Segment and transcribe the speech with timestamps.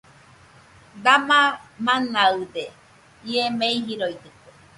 [1.03, 1.39] !Dama
[1.85, 2.55] manaɨde¡
[3.29, 4.29] ie mei jiroitɨke